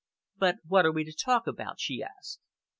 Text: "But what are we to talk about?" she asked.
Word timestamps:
"But 0.35 0.55
what 0.67 0.83
are 0.87 0.91
we 0.91 1.03
to 1.03 1.13
talk 1.13 1.45
about?" 1.45 1.79
she 1.79 2.01
asked. 2.01 2.39